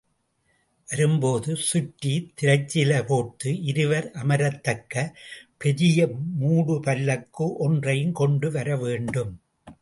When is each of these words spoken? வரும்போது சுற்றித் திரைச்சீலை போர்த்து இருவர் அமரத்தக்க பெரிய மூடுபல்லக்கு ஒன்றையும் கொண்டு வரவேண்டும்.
வரும்போது 0.87 1.55
சுற்றித் 1.55 2.31
திரைச்சீலை 2.41 3.01
போர்த்து 3.05 3.51
இருவர் 3.63 4.11
அமரத்தக்க 4.13 5.05
பெரிய 5.57 6.09
மூடுபல்லக்கு 6.41 7.47
ஒன்றையும் 7.57 8.11
கொண்டு 8.11 8.51
வரவேண்டும். 8.51 9.31